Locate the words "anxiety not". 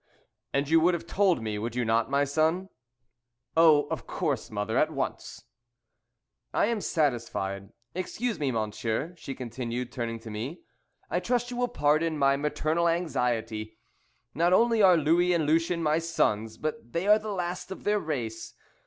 12.87-14.53